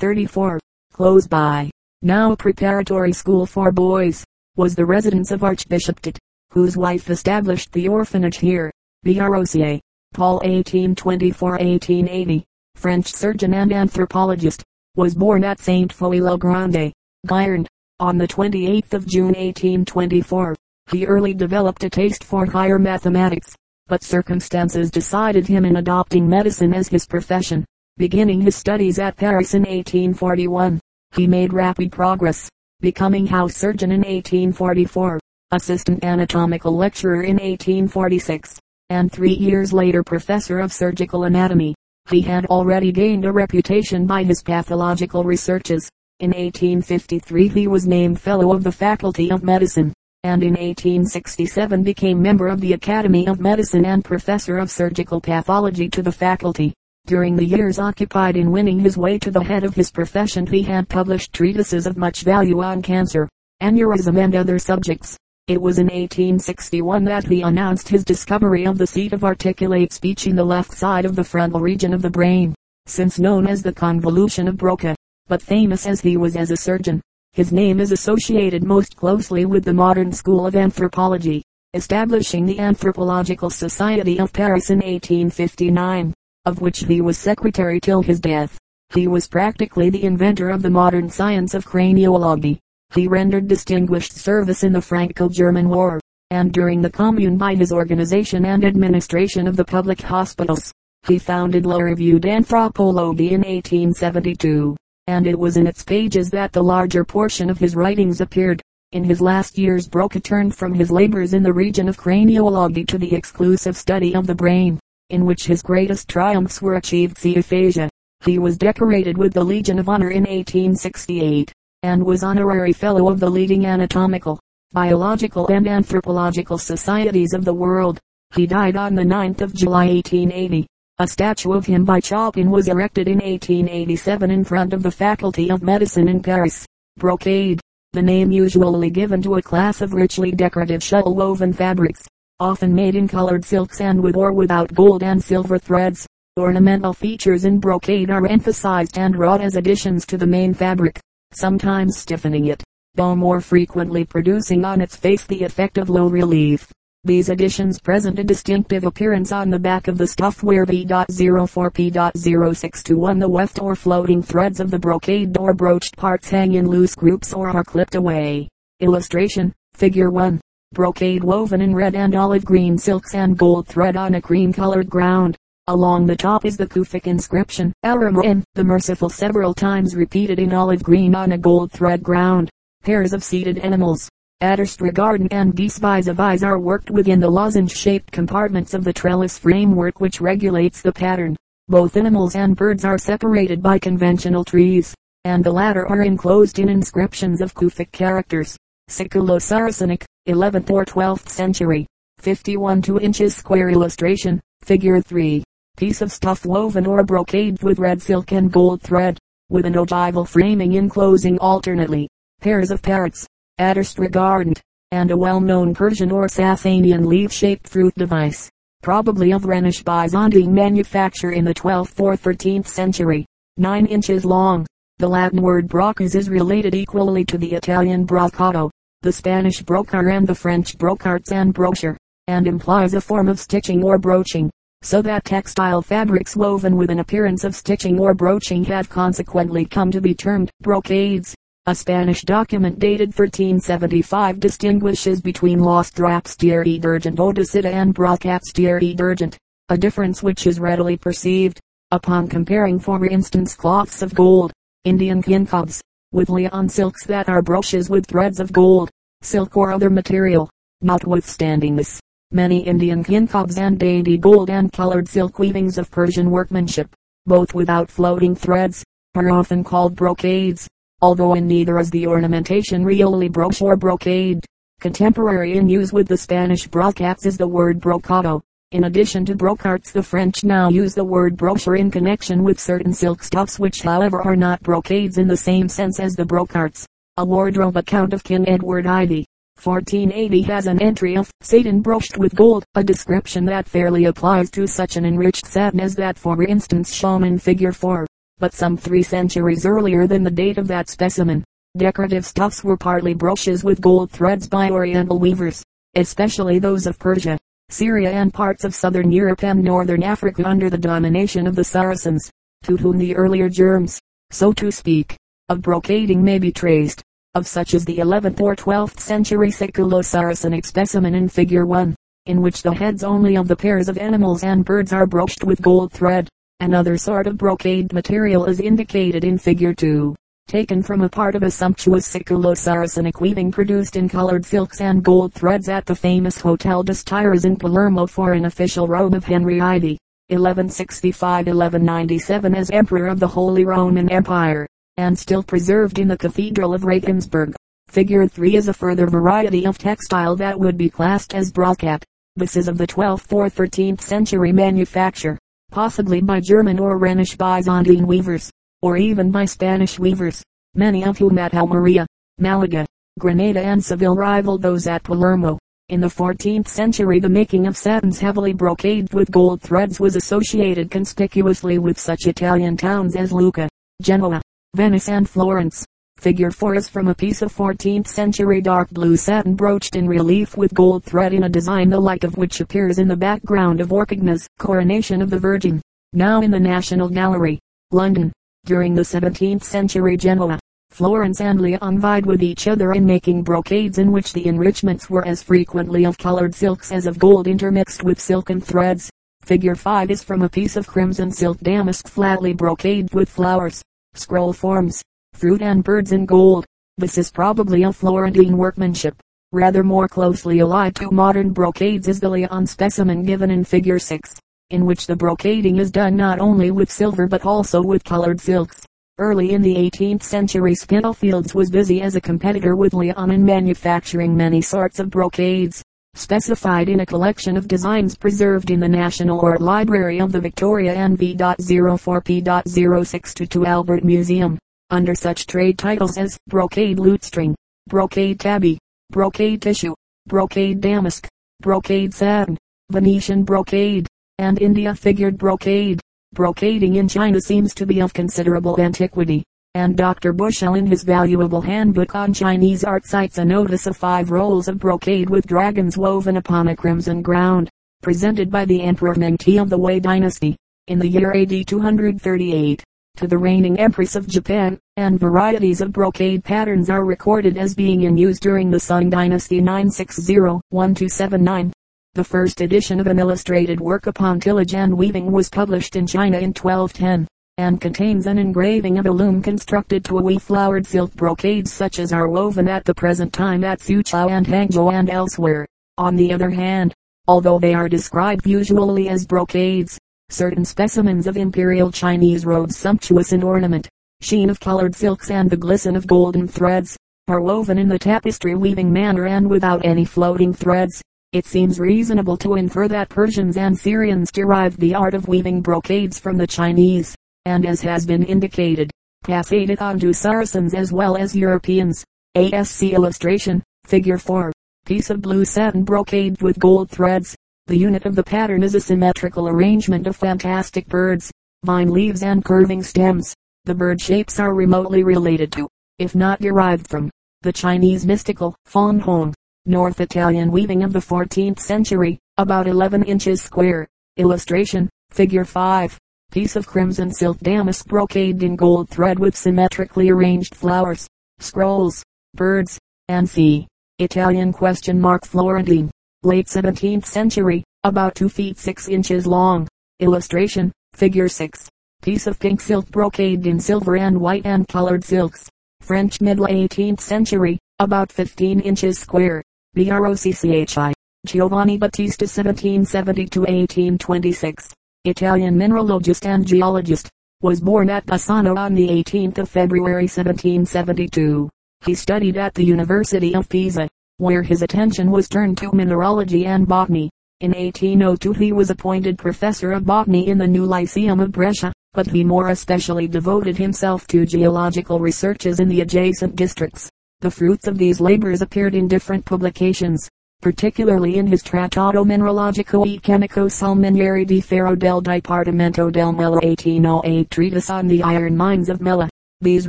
[0.00, 0.58] 34.
[0.92, 4.24] Close by, now a preparatory school for boys,
[4.56, 6.18] was the residence of Archbishop Tait,
[6.50, 8.70] whose wife established the orphanage here.
[9.04, 9.78] Broca,
[10.14, 12.42] Paul 1824-1880,
[12.76, 14.62] French surgeon and anthropologist,
[14.96, 15.92] was born at St.
[15.92, 16.94] Foy Grande,
[17.26, 17.66] Gironde,
[18.00, 20.56] on the 28th of June 1824.
[20.90, 23.54] He early developed a taste for higher mathematics,
[23.86, 27.66] but circumstances decided him in adopting medicine as his profession.
[28.00, 30.80] Beginning his studies at Paris in 1841,
[31.14, 32.48] he made rapid progress,
[32.80, 38.58] becoming house surgeon in 1844, assistant anatomical lecturer in 1846,
[38.88, 41.74] and three years later professor of surgical anatomy.
[42.08, 45.86] He had already gained a reputation by his pathological researches.
[46.20, 49.92] In 1853 he was named Fellow of the Faculty of Medicine,
[50.24, 55.90] and in 1867 became member of the Academy of Medicine and Professor of Surgical Pathology
[55.90, 56.72] to the faculty.
[57.10, 60.62] During the years occupied in winning his way to the head of his profession he
[60.62, 63.28] had published treatises of much value on cancer,
[63.60, 65.16] aneurysm and other subjects.
[65.48, 70.28] It was in 1861 that he announced his discovery of the seat of articulate speech
[70.28, 72.54] in the left side of the frontal region of the brain,
[72.86, 74.94] since known as the convolution of Broca.
[75.26, 77.00] But famous as he was as a surgeon,
[77.32, 81.42] his name is associated most closely with the modern school of anthropology,
[81.74, 86.14] establishing the Anthropological Society of Paris in 1859,
[86.46, 88.58] of which he was secretary till his death.
[88.94, 92.58] He was practically the inventor of the modern science of craniology.
[92.94, 98.46] He rendered distinguished service in the Franco-German War, and during the Commune by his organization
[98.46, 100.72] and administration of the public hospitals.
[101.06, 106.62] He founded La Revue d'Anthropologie in 1872, and it was in its pages that the
[106.62, 108.62] larger portion of his writings appeared.
[108.92, 112.98] In his last years Broca turned from his labors in the region of craniology to
[112.98, 114.80] the exclusive study of the brain,
[115.10, 117.18] in which his greatest triumphs were achieved.
[117.18, 117.88] See aphasia.
[118.24, 121.52] He was decorated with the Legion of Honor in 1868
[121.82, 124.38] and was honorary fellow of the leading anatomical,
[124.72, 127.98] biological and anthropological societies of the world.
[128.34, 130.66] He died on the 9th of July 1880.
[130.98, 135.50] A statue of him by Choppin was erected in 1887 in front of the Faculty
[135.50, 136.66] of Medicine in Paris.
[136.98, 137.60] Brocade,
[137.94, 142.06] the name usually given to a class of richly decorative shuttle woven fabrics,
[142.40, 146.06] often made in colored silks and with or without gold and silver threads.
[146.38, 151.00] Ornamental features in brocade are emphasized and wrought as additions to the main fabric
[151.32, 152.60] sometimes stiffening it,
[152.94, 156.72] though more frequently producing on its face the effect of low relief.
[157.04, 163.28] These additions present a distinctive appearance on the back of the stuff where V.04P.0621 the
[163.28, 167.48] weft or floating threads of the brocade or broached parts hang in loose groups or
[167.48, 168.48] are clipped away.
[168.80, 170.42] Illustration, Figure 1.
[170.72, 174.88] Brocade woven in red and olive green silks and gold thread on a cream colored
[174.88, 175.36] ground.
[175.66, 180.84] Along the top is the Kufic inscription, Aramin, the merciful several times repeated in olive
[180.84, 182.48] green on a gold thread ground.
[182.84, 184.08] Pairs of seated animals,
[184.44, 189.36] Adderstregarden and geese vis a vis are worked within the lozenge-shaped compartments of the trellis
[189.36, 191.34] framework which regulates the pattern.
[191.66, 194.94] Both animals and birds are separated by conventional trees,
[195.24, 198.56] and the latter are enclosed in inscriptions of Kufic characters.
[198.88, 201.86] Siculo-Saracenic, 11th or 12th century.
[202.18, 205.42] 51 2 inches square illustration, figure 3
[205.76, 210.26] piece of stuff woven or brocade with red silk and gold thread, with an ogival
[210.26, 212.06] framing enclosing alternately
[212.40, 213.26] pairs of parrots,
[213.58, 214.60] Adderstregardant,
[214.92, 218.50] and a well-known Persian or Sasanian leaf-shaped fruit device,
[218.82, 223.24] probably of Rhenish Byzantine manufacture in the 12th or 13th century,
[223.56, 224.66] 9 inches long.
[224.98, 228.70] The Latin word brocas is related equally to the Italian brocado,
[229.02, 231.96] the Spanish brocar and the French brocarts and brochure,
[232.26, 234.50] and implies a form of stitching or broaching
[234.82, 239.90] so that textile fabrics woven with an appearance of stitching or broaching have consequently come
[239.90, 241.34] to be termed brocades.
[241.66, 249.36] A Spanish document dated 1375 distinguishes between Los Drapstieri d'Argent Odesita and Brocapstieri d'Argent,
[249.68, 251.60] a difference which is readily perceived,
[251.90, 254.50] upon comparing for instance cloths of gold,
[254.84, 258.90] Indian kincobs, with Leon silks that are brooches with threads of gold,
[259.22, 260.50] silk or other material.
[260.82, 262.00] Notwithstanding this,
[262.32, 266.94] Many Indian kincobs and dainty gold and colored silk weavings of Persian workmanship,
[267.26, 268.84] both without floating threads,
[269.16, 270.68] are often called brocades,
[271.02, 274.46] although in neither is the ornamentation really brooch or brocade.
[274.78, 278.40] Contemporary in use with the Spanish brocats is the word brocado.
[278.72, 282.92] In addition to brocarts the French now use the word brochure in connection with certain
[282.92, 286.86] silk stuffs which however are not brocades in the same sense as the brocarts.
[287.16, 289.26] A wardrobe account of King Edward Ivy
[289.60, 294.68] 1480 has an entry of Satan broached with gold, a description that fairly applies to
[294.68, 298.06] such an enriched satin as that for instance shown in figure 4.
[298.38, 301.42] but some three centuries earlier than the date of that specimen.
[301.76, 305.60] Decorative stuffs were partly brooches with gold threads by oriental weavers,
[305.96, 307.36] especially those of Persia,
[307.72, 312.30] Syria and parts of southern Europe and northern Africa under the domination of the Saracens,
[312.64, 313.98] to whom the earlier germs,
[314.30, 315.16] so to speak,
[315.48, 317.02] of brocading may be traced.
[317.34, 321.94] Of such as the 11th or 12th century Siculo-Saracenic specimen in figure 1,
[322.26, 325.62] in which the heads only of the pairs of animals and birds are brooched with
[325.62, 326.28] gold thread.
[326.58, 330.16] Another sort of brocade material is indicated in figure 2,
[330.50, 335.32] taken from a part of a sumptuous Siculo-Saracenic weaving produced in colored silks and gold
[335.32, 339.58] threads at the famous Hotel des Tyres in Palermo for an official robe of Henry
[339.58, 339.96] IV,
[340.32, 344.66] 1165-1197 as Emperor of the Holy Roman Empire,
[344.96, 347.54] and still preserved in the Cathedral of Regensburg.
[347.86, 352.02] Figure 3 is a further variety of textile that would be classed as brocade.
[352.34, 355.38] This is of the 12th or 13th century manufacture
[355.70, 358.50] possibly by German or Rhenish Byzantine weavers,
[358.82, 360.42] or even by Spanish weavers,
[360.74, 362.06] many of whom at Almeria,
[362.38, 362.86] Malaga,
[363.18, 365.58] Granada and Seville rivaled those at Palermo.
[365.90, 370.90] In the 14th century the making of satins heavily brocaded with gold threads was associated
[370.90, 373.68] conspicuously with such Italian towns as Lucca,
[374.00, 374.40] Genoa,
[374.76, 375.84] Venice and Florence.
[376.16, 380.56] Figure 4 is from a piece of 14th century dark blue satin broached in relief
[380.56, 383.92] with gold thread in a design the like of which appears in the background of
[383.92, 385.82] Orcagna's Coronation of the Virgin,
[386.12, 387.58] now in the National Gallery,
[387.90, 388.30] London.
[388.70, 390.60] During the 17th century Genoa,
[390.90, 395.26] Florence and Lyon vied with each other in making brocades in which the enrichments were
[395.26, 399.10] as frequently of colored silks as of gold intermixed with silken threads.
[399.42, 403.82] Figure 5 is from a piece of crimson silk damask flatly brocaded with flowers,
[404.14, 405.02] scroll forms,
[405.32, 406.64] fruit and birds in gold.
[406.98, 409.16] This is probably of Florentine workmanship.
[409.52, 414.38] Rather more closely allied to modern brocades is the Lyon specimen given in figure 6,
[414.70, 418.86] in which the brocading is done not only with silver but also with colored silks.
[419.18, 424.34] Early in the 18th century Spitalfields was busy as a competitor with Lyon in manufacturing
[424.34, 425.82] many sorts of brocades,
[426.14, 430.94] specified in a collection of designs preserved in the National Art Library of the Victoria
[430.94, 434.58] and V.04P.062 Albert Museum.
[434.88, 437.54] Under such trade titles as brocade lutestring,
[437.88, 438.78] brocade tabby,
[439.10, 439.94] brocade tissue,
[440.26, 441.28] brocade damask,
[441.60, 442.56] brocade satin,
[442.90, 444.08] Venetian brocade,
[444.40, 446.00] and India figured brocade.
[446.34, 449.44] Brocading in China seems to be of considerable antiquity,
[449.74, 450.32] and Dr.
[450.32, 454.78] Bushell in his valuable handbook on Chinese art cites a notice of five rolls of
[454.78, 457.68] brocade with dragons woven upon a crimson ground,
[458.00, 460.56] presented by the Emperor Mengti of the Wei dynasty,
[460.86, 462.82] in the year AD 238
[463.16, 468.04] to the reigning Empress of Japan, and varieties of brocade patterns are recorded as being
[468.04, 471.72] in use during the Sung Dynasty 960-1279.
[472.14, 476.38] The first edition of an illustrated work upon tillage and weaving was published in China
[476.38, 481.72] in 1210, and contains an engraving of a loom constructed to weave flowered silk brocades
[481.72, 485.64] such as are woven at the present time at Suzhou and Hangzhou and elsewhere.
[485.98, 486.92] On the other hand,
[487.28, 489.96] although they are described usually as brocades,
[490.30, 493.88] certain specimens of imperial Chinese robes sumptuous in ornament,
[494.20, 496.96] sheen of colored silks and the glisten of golden threads,
[497.28, 501.00] are woven in the tapestry weaving manner and without any floating threads.
[501.32, 506.18] It seems reasonable to infer that Persians and Syrians derived the art of weaving brocades
[506.18, 508.90] from the Chinese, and as has been indicated,
[509.22, 512.04] passed it on to Saracens as well as Europeans.
[512.36, 514.52] ASC illustration, figure 4,
[514.86, 517.36] piece of blue satin brocade with gold threads,
[517.68, 521.30] the unit of the pattern is a symmetrical arrangement of fantastic birds,
[521.62, 523.32] vine leaves and curving stems.
[523.66, 525.68] The bird shapes are remotely related to,
[526.00, 527.08] if not derived from,
[527.42, 529.32] the Chinese mystical Fan Hong,
[529.66, 533.86] North Italian weaving of the 14th century, about 11 inches square.
[534.16, 535.98] Illustration, figure 5.
[536.32, 541.06] Piece of crimson silk damask brocade in gold thread with symmetrically arranged flowers,
[541.40, 542.02] scrolls,
[542.34, 543.66] birds, and sea.
[543.98, 545.90] Italian question mark Florentine
[546.22, 549.68] late 17th century, about 2 feet 6 inches long.
[549.98, 551.68] Illustration, figure 6.
[552.00, 555.50] Piece of pink silk brocade in silver and white and colored silks.
[555.82, 559.42] French middle 18th century, about 15 inches square.
[559.74, 560.92] B-R-O-C-C-H-I.
[561.26, 564.72] Giovanni Battista 1770-1826.
[565.04, 567.08] Italian mineralogist and geologist.
[567.42, 571.48] Was born at Bassano on the 18th of February 1772.
[571.84, 573.88] He studied at the University of Pisa
[574.20, 577.08] where his attention was turned to mineralogy and botany.
[577.40, 582.06] In 1802 he was appointed professor of botany in the new Lyceum of Brescia, but
[582.06, 586.90] he more especially devoted himself to geological researches in the adjacent districts.
[587.20, 590.08] The fruits of these labors appeared in different publications.
[590.40, 597.30] particularly in his Trattato Mineralogico e Chemico Salminieri di Ferro del Dipartimento del Mela 1808
[597.30, 599.06] treatise on the iron mines of Mela.
[599.42, 599.68] These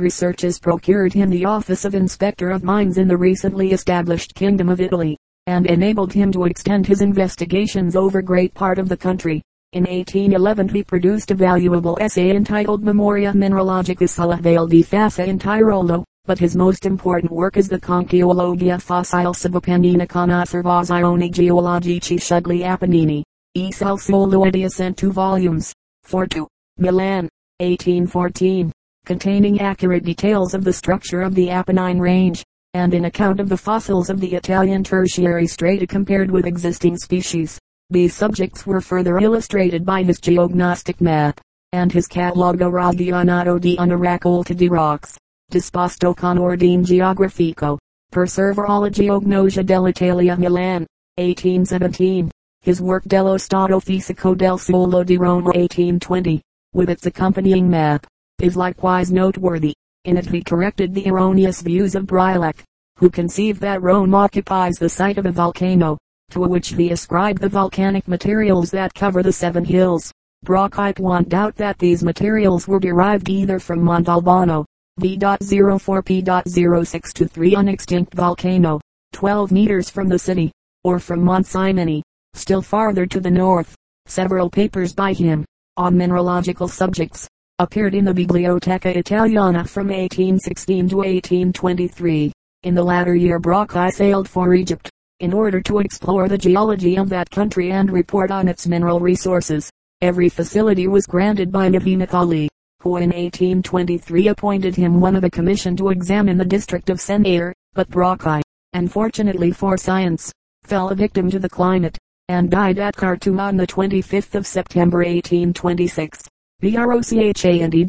[0.00, 4.80] researches procured him the office of Inspector of Mines in the recently established Kingdom of
[4.80, 9.42] Italy, and enabled him to extend his investigations over great part of the country.
[9.72, 15.38] In 1811 he produced a valuable essay entitled Memoria Mineralogica sulla Valle di Fassa in
[15.38, 22.62] Tirolo, but his most important work is the Conchiologia Fossile Subapennina con Osservazioni Geologici sugli
[22.62, 23.24] Apennini.
[23.56, 25.72] E Solo Edition 2 volumes.
[26.04, 26.46] 42.
[26.78, 28.72] Milan, 1814
[29.04, 33.56] containing accurate details of the structure of the Apennine range, and an account of the
[33.56, 37.58] fossils of the Italian tertiary strata compared with existing species.
[37.90, 41.40] These subjects were further illustrated by his geognostic map,
[41.72, 45.16] and his catalogo ragionato di una raccolta di rocks,
[45.52, 47.78] disposto con ordine geografico,
[48.10, 50.86] per la geognosia dell'Italia Milan,
[51.18, 52.30] 1817.
[52.62, 56.40] His work dello stato fisico del suolo di Roma 1820,
[56.72, 58.06] with its accompanying map,
[58.40, 59.74] is likewise noteworthy.
[60.04, 62.62] In it he corrected the erroneous views of Breislak,
[62.96, 65.98] who conceived that Rome occupies the site of a volcano,
[66.30, 70.10] to which he ascribed the volcanic materials that cover the seven hills.
[70.46, 74.64] Brockite won't doubt that these materials were derived either from Montalbano,
[74.98, 78.78] V.04P.0623 an extinct volcano,
[79.12, 80.52] 12 meters from the city,
[80.84, 82.02] or from Mont Simoni,
[82.34, 83.74] still farther to the north.
[84.06, 85.44] Several papers by him,
[85.76, 92.32] on mineralogical subjects, appeared in the Biblioteca Italiana from 1816 to 1823.
[92.64, 97.08] In the latter year Brockhaus sailed for Egypt, in order to explore the geology of
[97.08, 99.70] that country and report on its mineral resources.
[100.00, 101.70] Every facility was granted by
[102.12, 102.48] Ali,
[102.82, 107.52] who in 1823 appointed him one of a commission to examine the district of Senair,
[107.74, 110.32] but Brockhaus, unfortunately for science,
[110.64, 111.96] fell a victim to the climate,
[112.28, 116.22] and died at Khartoum on the 25th of September 1826.
[116.60, 117.86] BROCHA and E.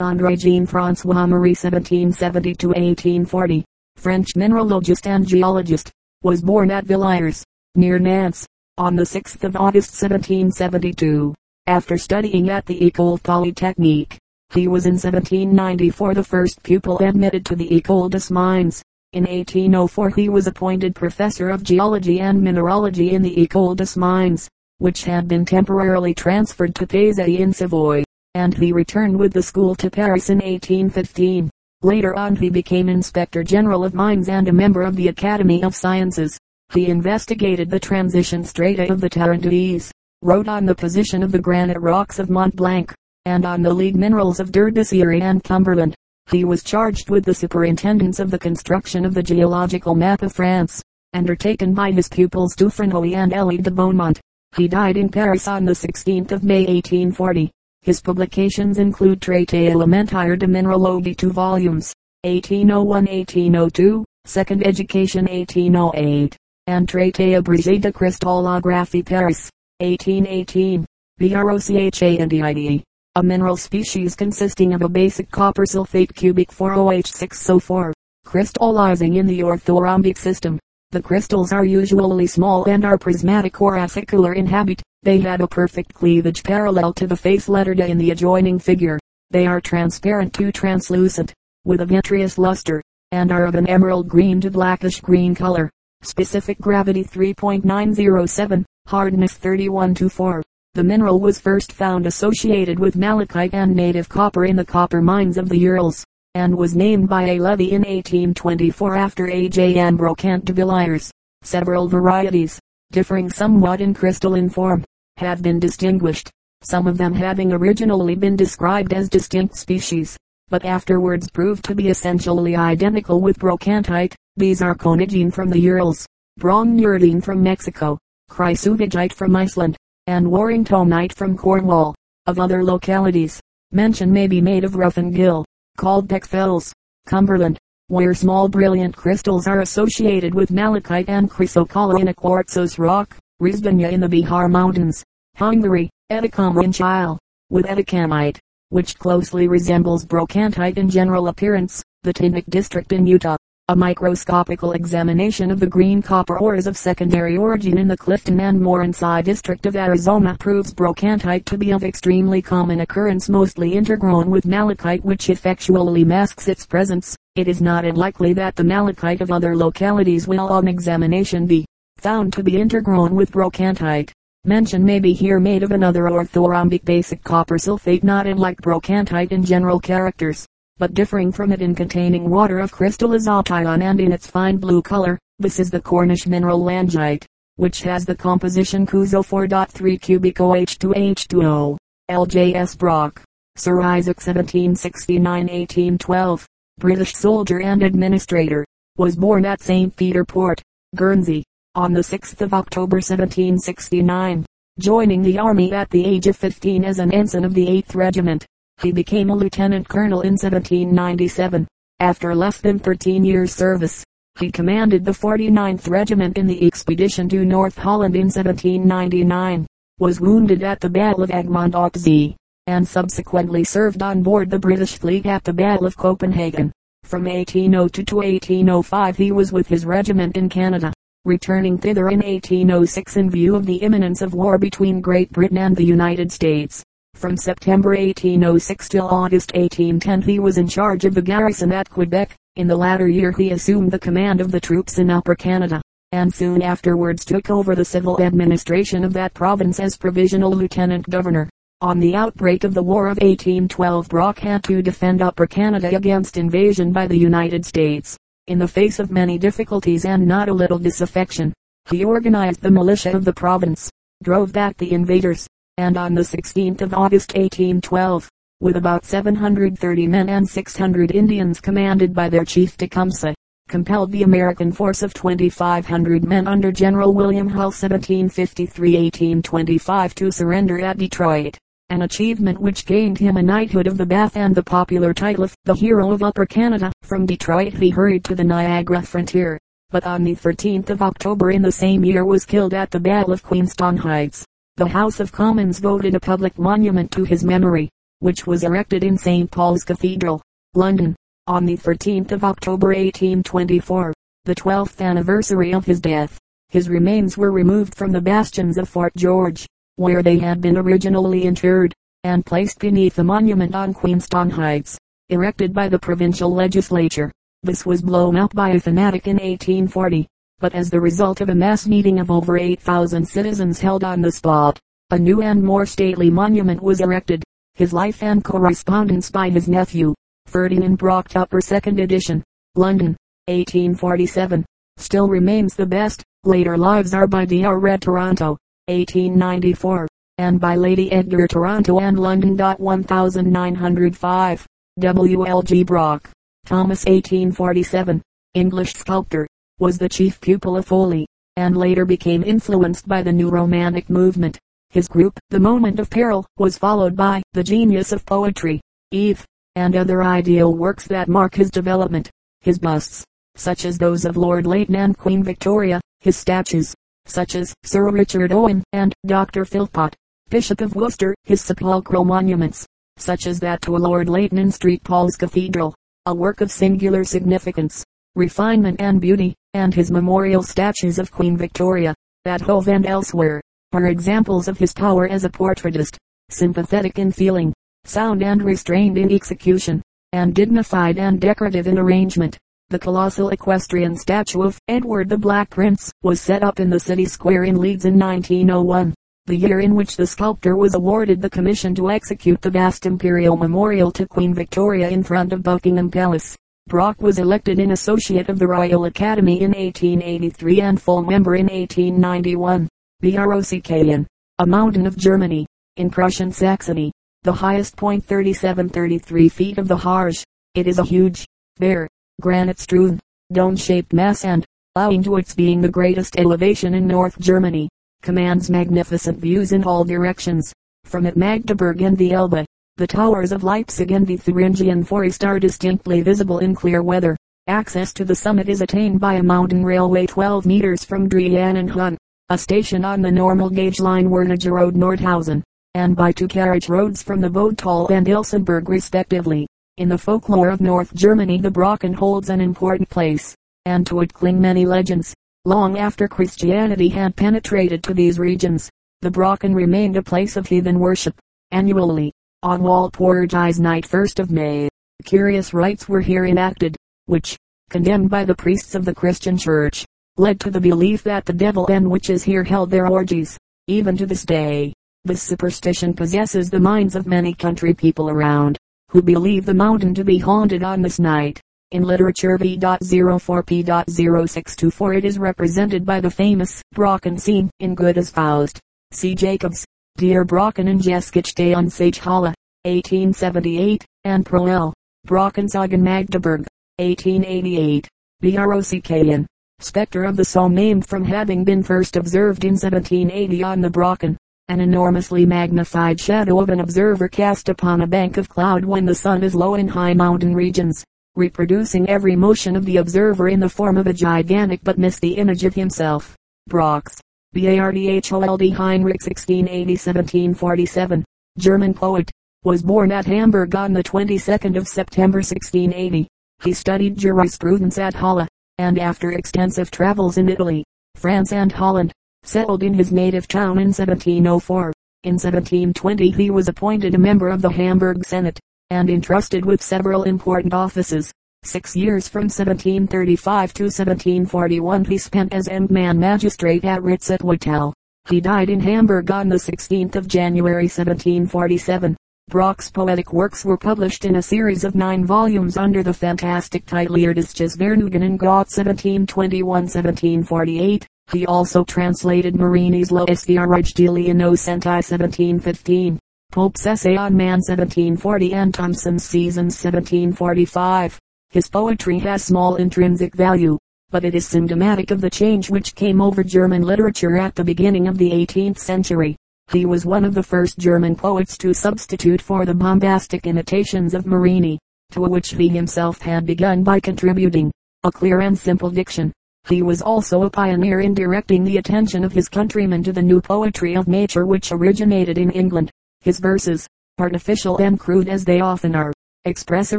[0.00, 3.62] André Jean Francois Marie 1770-1840,
[3.96, 5.90] French mineralogist and geologist,
[6.22, 8.46] was born at Villiers, near Nantes,
[8.78, 11.34] on the 6th of August 1772.
[11.70, 14.18] After studying at the École Polytechnique,
[14.52, 18.82] he was in 1794 the first pupil admitted to the École des Mines.
[19.12, 24.48] In 1804 he was appointed professor of geology and mineralogy in the École des Mines
[24.78, 28.02] which had been temporarily transferred to Pizzi in Savoy,
[28.34, 31.48] and he returned with the school to Paris in 1815.
[31.82, 35.76] Later on he became Inspector General of Mines and a member of the Academy of
[35.76, 36.36] Sciences.
[36.74, 41.80] He investigated the transition strata of the Tarentaise, wrote on the position of the granite
[41.80, 42.92] rocks of Mont Blanc,
[43.24, 45.94] and on the league minerals of Derbyshire and Cumberland.
[46.30, 50.82] He was charged with the superintendence of the construction of the geological map of France,
[51.14, 54.20] undertaken by his pupils Dufrénoy and Elie de Beaumont.
[54.56, 57.50] He died in Paris on the 16th of May 1840.
[57.80, 61.92] His publications include Traité élémentaire de Mineralogie 2 volumes,
[62.26, 66.36] 1801-1802, Second Education 1808,
[66.66, 69.48] and Traité abrégé de Cristallographie Paris,
[69.80, 70.84] 1818.
[71.18, 72.82] BROCHA and.
[73.16, 77.92] A mineral species consisting of a basic copper sulfate cubic 4OH6SO4,
[78.24, 80.58] crystallizing in the orthorhombic system.
[80.92, 84.82] The crystals are usually small and are prismatic or acicular in habit.
[85.02, 88.98] They have a perfect cleavage parallel to the face lettered in the adjoining figure.
[89.30, 91.32] They are transparent to translucent,
[91.64, 92.82] with a vitreous luster,
[93.12, 95.70] and are of an emerald green to blackish green color.
[96.02, 100.42] Specific gravity 3.907, hardness 31 to 4.
[100.74, 105.38] The mineral was first found associated with malachite and native copper in the copper mines
[105.38, 106.04] of the Urals
[106.34, 109.48] and was named by a levy in 1824 after A.
[109.48, 109.74] J.
[109.74, 111.08] Ambrocant de Villiers.
[111.42, 112.58] Several varieties,
[112.90, 114.84] differing somewhat in crystalline form,
[115.18, 116.28] have been distinguished,
[116.62, 120.16] some of them having originally been described as distinct species,
[120.48, 124.16] but afterwards proved to be essentially identical with brochantite.
[124.36, 126.06] These are conigine from the Urals,
[126.40, 127.96] brongneurodine from Mexico,
[128.30, 131.94] chrysovigite from Iceland, and warringtonite from Cornwall.
[132.26, 133.40] Of other localities,
[133.72, 134.72] mention may be made of
[135.12, 135.44] Gill
[135.76, 136.72] called Beckfells,
[137.06, 137.58] Cumberland,
[137.88, 143.90] where small brilliant crystals are associated with malachite and chrysocolla in a quartzose rock, Risbanya
[143.90, 145.02] in the Bihar Mountains,
[145.36, 147.18] Hungary, Edicum in Chile,
[147.48, 153.36] with edicamite, which closely resembles brochantite in general appearance, the Tintic district in Utah,
[153.70, 158.60] A microscopical examination of the green copper ores of secondary origin in the Clifton and
[158.60, 164.44] Morenci district of Arizona proves brochantite to be of extremely common occurrence mostly intergrown with
[164.44, 167.16] malachite which effectually masks its presence.
[167.36, 171.64] It is not unlikely that the malachite of other localities will on examination be
[171.96, 174.10] found to be intergrown with brochantite.
[174.44, 179.44] Mention may be here made of another orthorhombic basic copper sulfate not unlike brochantite in
[179.44, 180.44] general characters,
[180.80, 184.80] but differing from it in containing water of crystal azotion and in its fine blue
[184.80, 185.18] color.
[185.38, 191.76] This is the Cornish mineral langite, which has the composition Cuso 4.3 cubic OH2H2O.
[192.08, 192.74] L.J.S.
[192.76, 193.22] Brock.
[193.56, 196.46] Sir Isaac 1769-1812.
[196.78, 198.64] British soldier and administrator.
[198.96, 199.94] Was born at St.
[199.94, 200.62] Peter Port,
[200.96, 201.44] Guernsey,
[201.74, 204.46] on the 6th of October 1769.
[204.78, 208.46] Joining the army at the age of 15 as an ensign of the 8th Regiment.
[208.82, 211.68] He became a lieutenant colonel in 1797.
[211.98, 214.02] After less than 13 years service,
[214.38, 219.66] he commanded the 49th Regiment in the expedition to North Holland in 1799,
[219.98, 222.36] was wounded at the Battle of Egmont Zee,
[222.68, 226.72] and subsequently served on board the British fleet at the Battle of Copenhagen.
[227.04, 230.90] From 1802 to 1805 he was with his regiment in Canada,
[231.26, 235.76] returning thither in 1806 in view of the imminence of war between Great Britain and
[235.76, 236.82] the United States.
[237.20, 242.34] From September 1806 till August 1810 he was in charge of the garrison at Quebec.
[242.56, 246.32] In the latter year he assumed the command of the troops in Upper Canada, and
[246.32, 251.50] soon afterwards took over the civil administration of that province as provisional lieutenant governor.
[251.82, 256.38] On the outbreak of the War of 1812 Brock had to defend Upper Canada against
[256.38, 258.16] invasion by the United States.
[258.46, 261.52] In the face of many difficulties and not a little disaffection,
[261.90, 263.90] he organized the militia of the province,
[264.22, 265.46] drove back the invaders,
[265.80, 268.28] and on the 16th of August 1812,
[268.60, 273.32] with about 730 men and 600 Indians commanded by their chief Tecumseh,
[273.66, 280.98] compelled the American force of 2,500 men under General William Hull 1753-1825 to surrender at
[280.98, 281.56] Detroit,
[281.88, 285.54] an achievement which gained him a knighthood of the Bath and the popular title of
[285.64, 286.92] the Hero of Upper Canada.
[287.02, 289.58] From Detroit he hurried to the Niagara frontier,
[289.88, 293.32] but on the 13th of October in the same year was killed at the Battle
[293.32, 294.44] of Queenston Heights
[294.80, 299.18] the House of Commons voted a public monument to his memory, which was erected in
[299.18, 299.50] St.
[299.50, 300.40] Paul's Cathedral,
[300.72, 301.14] London,
[301.46, 304.14] on the 13th of October 1824,
[304.46, 306.38] the 12th anniversary of his death.
[306.70, 309.66] His remains were removed from the bastions of Fort George,
[309.96, 311.92] where they had been originally interred,
[312.24, 314.96] and placed beneath the monument on Queenston Heights,
[315.28, 317.30] erected by the provincial legislature.
[317.62, 320.26] This was blown up by a fanatic in 1840
[320.60, 324.30] but as the result of a mass meeting of over 8,000 citizens held on the
[324.30, 324.78] spot,
[325.10, 327.42] a new and more stately monument was erected.
[327.74, 330.14] His life and correspondence by his nephew,
[330.46, 332.44] Ferdinand Brock Tupper Second Edition,
[332.74, 333.16] London,
[333.48, 334.64] 1847,
[334.98, 336.22] still remains the best.
[336.44, 337.78] Later lives are by D.R.
[337.78, 340.06] Red Toronto, 1894,
[340.38, 342.56] and by Lady Edgar Toronto and London.
[342.56, 344.66] 1905,
[344.98, 345.46] W.
[345.46, 345.62] L.
[345.62, 345.84] G.
[345.84, 346.28] Brock,
[346.66, 348.20] Thomas 1847,
[348.54, 349.46] English sculptor
[349.80, 354.58] was the chief pupil of Foley, and later became influenced by the new romantic movement.
[354.90, 359.44] His group, The Moment of Peril, was followed by The Genius of Poetry, Eve,
[359.76, 362.28] and other ideal works that mark his development.
[362.60, 363.24] His busts,
[363.56, 368.52] such as those of Lord Leighton and Queen Victoria, his statues, such as Sir Richard
[368.52, 369.64] Owen and Dr.
[369.64, 370.14] Philpot,
[370.50, 375.02] Bishop of Worcester, his sepulchral monuments, such as that to Lord Leighton in St.
[375.04, 375.94] Paul's Cathedral,
[376.26, 382.14] a work of singular significance, refinement and beauty, and his memorial statues of Queen Victoria,
[382.44, 383.60] at Hove and elsewhere,
[383.92, 386.16] are examples of his power as a portraitist,
[386.48, 387.72] sympathetic in feeling,
[388.04, 390.02] sound and restrained in execution,
[390.32, 392.56] and dignified and decorative in arrangement.
[392.88, 397.24] The colossal equestrian statue of Edward the Black Prince was set up in the city
[397.24, 399.14] square in Leeds in 1901,
[399.46, 403.56] the year in which the sculptor was awarded the commission to execute the vast imperial
[403.56, 406.56] memorial to Queen Victoria in front of Buckingham Palace.
[406.90, 411.66] Brock was elected an associate of the Royal Academy in 1883 and full member in
[411.68, 412.88] 1891.
[413.20, 414.26] The Brocken,
[414.58, 415.66] a mountain of Germany,
[415.98, 417.12] in Prussian Saxony,
[417.44, 420.42] the highest point 37-33 feet of the Harz.
[420.74, 421.46] It is a huge,
[421.78, 422.08] bare,
[422.40, 423.20] granite-strewn,
[423.52, 427.88] dome-shaped mass and, owing to its being the greatest elevation in North Germany,
[428.20, 430.72] commands magnificent views in all directions.
[431.04, 432.66] From it Magdeburg and the Elbe,
[433.00, 437.34] the towers of Leipzig and the Thuringian Forest are distinctly visible in clear weather.
[437.66, 442.18] Access to the summit is attained by a mountain railway 12 meters from Hun,
[442.50, 445.62] a station on the normal gauge line Wernigerode Road Nordhausen,
[445.94, 449.66] and by two carriage roads from the Bodtal and Ilsenburg respectively.
[449.96, 453.54] In the folklore of North Germany the Brocken holds an important place.
[453.86, 455.34] and to it cling many legends.
[455.64, 458.90] Long after Christianity had penetrated to these regions,
[459.22, 461.34] the Brocken remained a place of heathen worship.
[461.70, 462.30] Annually,
[462.62, 464.90] on Walpurgis night 1st of May,
[465.24, 466.94] curious rites were here enacted,
[467.24, 467.56] which,
[467.88, 470.04] condemned by the priests of the Christian church,
[470.36, 473.56] led to the belief that the devil and witches here held their orgies.
[473.86, 474.92] Even to this day,
[475.24, 478.76] this superstition possesses the minds of many country people around,
[479.08, 481.58] who believe the mountain to be haunted on this night.
[481.92, 488.78] In literature V.04P.0624 it is represented by the famous Brocken scene in as Faust.
[489.12, 489.34] C.
[489.34, 489.86] Jacobs,
[490.20, 492.52] Dear Brocken and Jeskich on Sage Halla,
[492.84, 494.92] 1878, and Proel,
[495.26, 496.66] Brockensagen Magdeburg,
[496.98, 498.06] 1888.
[498.42, 499.46] Brocken,
[499.78, 504.36] spectre of the Somme named from having been first observed in 1780 on the Brocken
[504.68, 509.14] an enormously magnified shadow of an observer cast upon a bank of cloud when the
[509.14, 511.02] sun is low in high mountain regions,
[511.34, 515.64] reproducing every motion of the observer in the form of a gigantic but misty image
[515.64, 516.36] of himself.
[516.68, 517.18] Brockes.
[517.52, 521.24] Barthold Heinrich 1680-1747,
[521.58, 522.30] German poet,
[522.62, 526.28] was born at Hamburg on the 22nd of September 1680.
[526.62, 528.46] He studied jurisprudence at Halle,
[528.78, 530.84] and after extensive travels in Italy,
[531.16, 532.12] France and Holland,
[532.44, 534.92] settled in his native town in 1704.
[535.24, 538.60] In 1720 he was appointed a member of the Hamburg Senate,
[538.90, 541.32] and entrusted with several important offices.
[541.62, 547.92] Six years from 1735 to 1741 he spent as Endman magistrate at Ritzau.
[548.30, 552.16] He died in Hamburg on the 16th of January 1747.
[552.48, 557.16] Brock's poetic works were published in a series of nine volumes under the fantastic title
[557.16, 561.04] Irdisches Vergnügen in Gott 1721-1748.
[561.30, 566.18] He also translated Marini's Lois Viarigdeli Innocenti 1715,
[566.50, 571.20] Pope's Essay on Man 1740 and Thomson's Seasons 1745.
[571.50, 573.76] His poetry has small intrinsic value,
[574.10, 578.06] but it is symptomatic of the change which came over German literature at the beginning
[578.06, 579.34] of the 18th century.
[579.72, 584.26] He was one of the first German poets to substitute for the bombastic imitations of
[584.26, 584.78] Marini,
[585.10, 587.72] to which he himself had begun by contributing
[588.04, 589.32] a clear and simple diction.
[589.68, 593.40] He was also a pioneer in directing the attention of his countrymen to the new
[593.40, 595.90] poetry of nature which originated in England.
[596.20, 596.86] His verses,
[597.18, 599.12] artificial and crude as they often are,
[599.46, 599.98] express a